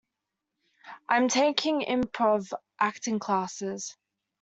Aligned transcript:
I 1.07 1.17
am 1.17 1.27
taking 1.27 1.81
improv 1.81 2.51
acting 2.81 3.19
classes. 3.19 3.95